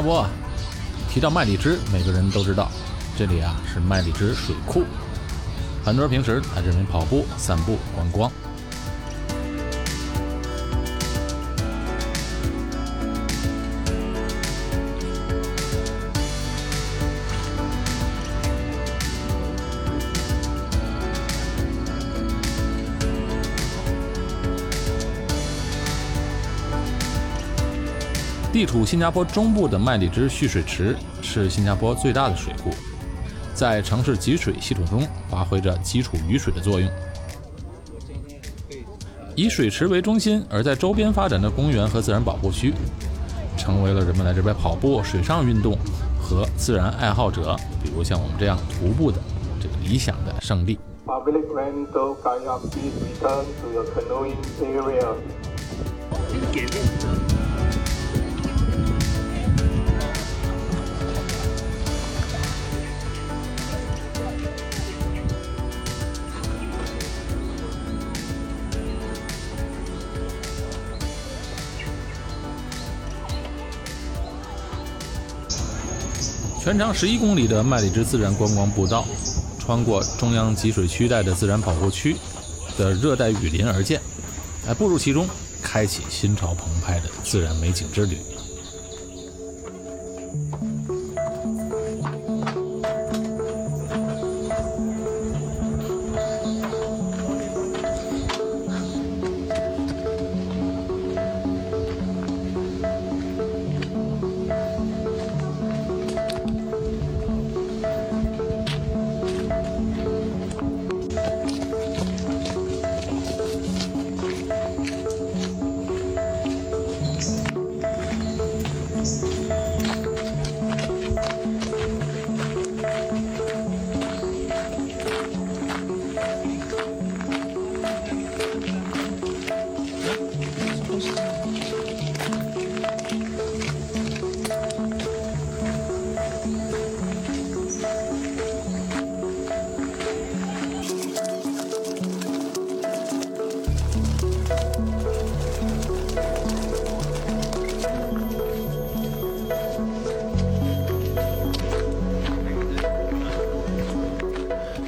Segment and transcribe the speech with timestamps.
[0.00, 0.26] 加坡，
[1.10, 2.70] 提到麦里支，每个人都知道，
[3.18, 4.82] 这里啊是麦里支水库。
[5.84, 8.32] 很多人平时在这边跑步、散步、观光。
[28.52, 32.70] 地处新加坡中部的麦里支蓄水池是新加坡最大的水库，
[33.54, 36.90] 在城市集水系统中发挥着基础雨水的作用。
[39.36, 42.74] 以水池为中心，而在周边发展的公园和自然保护区，
[43.56, 45.78] 成为了人们来这边跑步、水上运动
[46.20, 49.18] 和自然爱好者，比如像我们这样徒步的
[49.60, 50.76] 这个理想的圣地。
[76.62, 79.06] 全长十一公里的麦里支自然观光步道，
[79.58, 82.14] 穿过中央集水区带的自然保护区
[82.76, 83.98] 的热带雨林而建，
[84.66, 85.26] 来步入其中，
[85.62, 88.18] 开启心潮澎湃的自然美景之旅。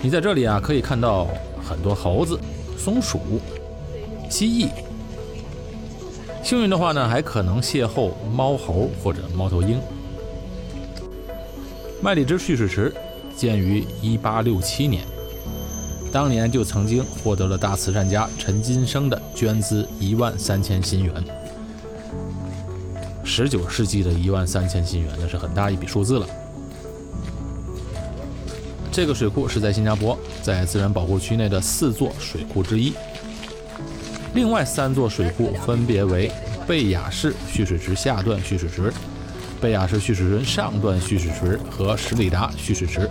[0.05, 1.29] 你在这里啊，可以看到
[1.65, 2.37] 很多猴子、
[2.77, 3.21] 松鼠、
[4.29, 4.69] 蜥蜴。
[6.43, 9.81] 幸运的话呢，还可能邂逅猫猴或者猫头鹰。
[12.01, 12.93] 麦里支蓄水池
[13.37, 15.05] 建于1867年，
[16.11, 21.15] 当年就曾经获得了大慈善家陈金生的捐资一万三千新元。
[23.23, 26.27] 十九世纪的一万三千新元，那是很大一笔数字了。
[28.93, 32.93] 这个水库是在新加坡，在自然保护区内的四座水库之一。
[34.35, 36.31] 另外三座水库分别为
[36.69, 38.93] 贝雅士蓄水池下段蓄水池、
[39.63, 43.09] 贝雅士蓄水池上段蓄水池和十里达蓄水池。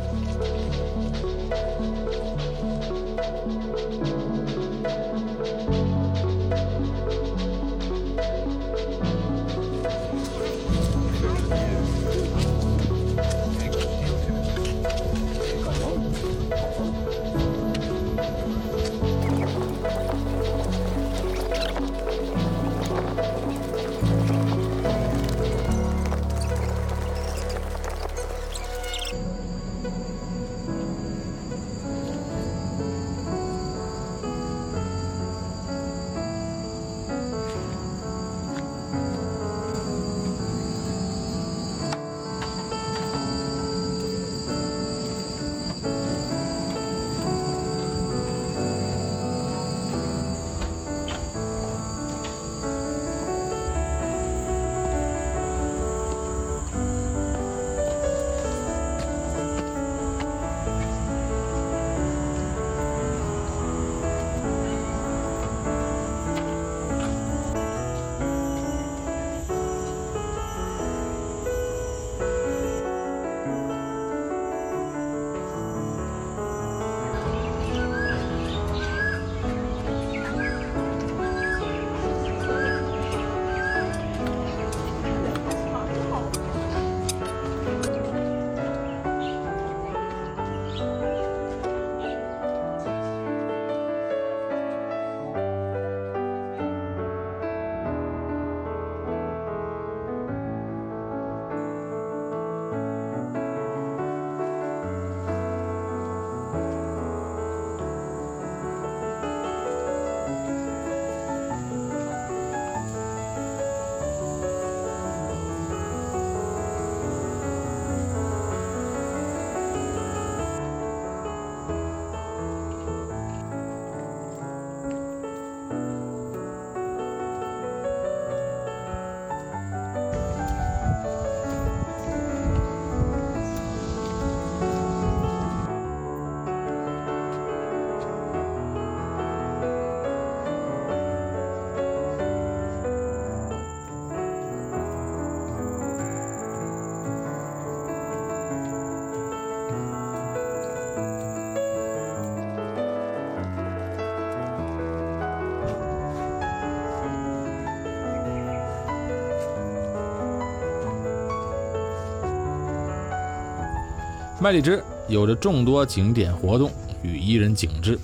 [164.42, 166.72] 麦里支有着众多景点活动
[167.04, 168.00] 与宜人景致，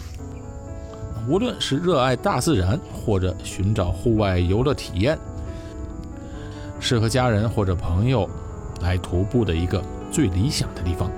[1.28, 5.18] 无论是热爱大自然或者寻找户外游乐体验，
[6.80, 8.30] 适合家人或者朋友
[8.84, 9.81] 来徒步的一个
[10.12, 11.10] 最理想的地方。